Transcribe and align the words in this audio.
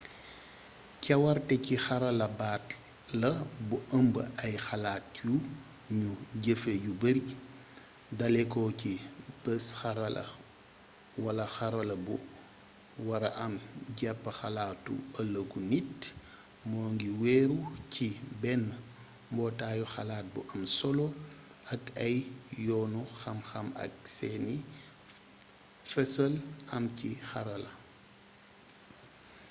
cawarté 1.03 1.55
ci 1.65 1.75
xarala 1.85 2.27
baat 2.39 2.65
la 3.21 3.31
bu 3.67 3.77
ëmb 3.99 4.13
ay 4.43 4.53
xalaat 4.67 5.03
yu 5.23 5.33
nuy 5.99 6.19
jëfee 6.43 6.77
yu 6.85 6.91
bari 7.01 7.23
daléko 8.19 8.61
ci 8.79 8.93
bees-xarala 9.43 10.23
wala 11.23 11.45
xarala 11.55 11.95
bu 12.05 12.15
wara 13.07 13.29
am 13.45 13.53
japp 13.99 14.23
xalaatu 14.39 14.93
ëlëgu 15.21 15.59
nit 15.71 15.97
moo 16.69 16.87
ngi 16.93 17.09
weeru 17.21 17.59
ci 17.93 18.07
benn 18.41 18.63
mbootaayu 19.33 19.85
xalaat 19.93 20.25
bu 20.33 20.39
am 20.53 20.61
solo 20.77 21.07
ak 21.73 21.83
ay 22.05 22.15
yoonu 22.65 23.01
xamxam 23.21 23.67
ak 23.83 23.93
seeni 24.15 24.55
fesal 25.91 26.33
am 26.75 26.83
ci 26.97 27.09
xarala 27.29 27.71